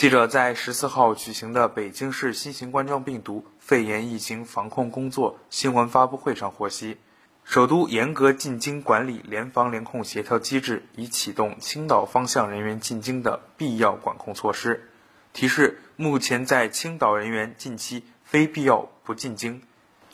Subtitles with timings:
[0.00, 6.96] 记者在十四号举行的北京市新型冠状病毒肺炎疫情防控工作新闻发布会上获悉，
[7.44, 14.88] 首都严格进京管理联防联控协调机制已启动青岛方向人员进京的必要管控措施。
[15.34, 19.60] 提示：目前在青岛人员近期非必要不进京，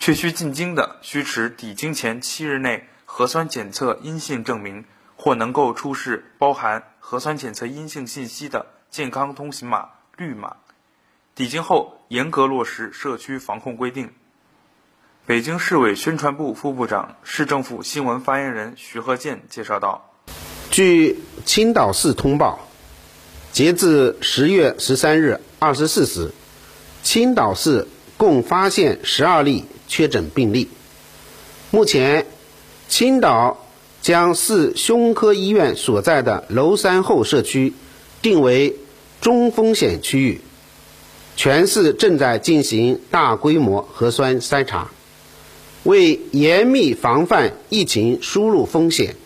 [0.01, 4.85] 确需进京的，需持抵京前七日内核酸检测阴性证明，
[5.15, 8.67] 或能够出示包含核酸检测阴性信息的。
[8.91, 10.57] 健康通行码绿码，
[11.35, 14.11] 抵京后严格落实社区防控规定。
[15.27, 20.15] 北京市委宣传部副部长、市政府新闻发言人徐和建介绍道
[20.71, 22.61] ：“据青岛市通报，
[23.53, 26.33] 截至十月十三日二十四时，
[27.03, 30.71] 青岛市共发现十二例确诊病例。
[31.73, 32.25] 目前，
[32.89, 33.67] 青岛
[34.01, 37.75] 将市胸科医院所在的娄山后社区
[38.27, 38.75] 定为。”
[39.19, 40.41] 中风险区域，
[41.37, 44.91] 全市正在进行大规模核酸筛查。
[45.83, 49.17] 为严密防范疫情输入风险，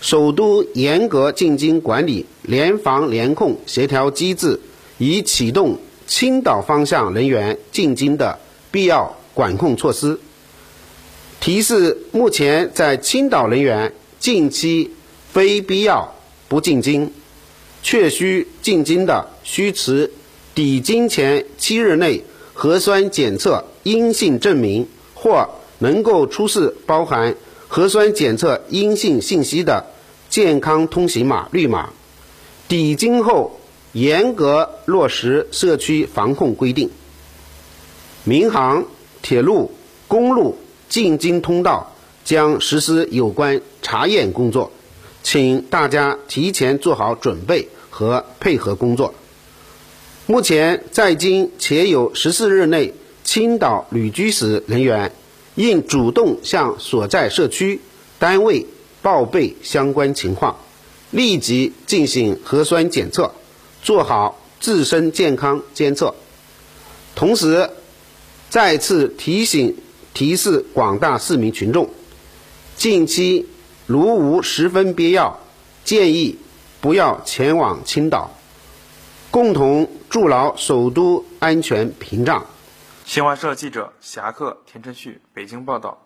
[0.00, 4.60] 首都严格进京管理联防联控协调机制
[4.98, 8.38] 已启动青岛方向人员进京的
[8.70, 10.20] 必要管控措施。
[11.40, 14.92] 提示：目前在青岛人员近期
[15.32, 16.14] 非必要
[16.48, 17.10] 不进京。
[17.86, 20.10] 确需进京的，需持
[20.56, 25.48] 抵京前七日内核酸检测阴性证明，或
[25.78, 27.36] 能够出示包含
[27.68, 29.86] 核酸检测阴性信息的
[30.28, 31.90] 健康通行码绿码。
[32.66, 33.60] 抵京后
[33.92, 36.90] 严格落实社区防控规定。
[38.24, 38.84] 民航、
[39.22, 39.70] 铁路、
[40.08, 44.72] 公路进京通道将实施有关查验工作，
[45.28, 47.68] 请大家提前做好准备。
[47.96, 49.14] 和配合工作。
[50.26, 52.92] 目前在京且有十四日内
[53.24, 55.12] 青岛旅居史人员，
[55.54, 57.80] 应主动向所在社区
[58.18, 58.66] 单位
[59.00, 60.58] 报备相关情况，
[61.10, 63.32] 立即进行核酸检测，
[63.82, 66.14] 做好自身健康监测。
[67.14, 67.70] 同时，
[68.50, 69.74] 再次提醒
[70.12, 71.88] 提示广大市民群众，
[72.76, 73.46] 近期
[73.86, 75.38] 如无十分必要，
[75.84, 76.38] 建议。
[76.78, 78.30] 不要前往青岛，
[79.30, 82.46] 共同筑牢首都安全屏障。
[83.04, 86.05] 新华社记者侠客田晨旭北京报道。